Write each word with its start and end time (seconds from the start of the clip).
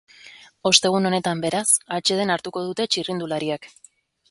Ostegun 0.69 1.07
honetan, 1.09 1.43
beraz, 1.45 1.67
atseden 1.99 2.35
hartuko 2.37 2.65
dute 2.71 2.91
txirrindulariek. 2.95 3.73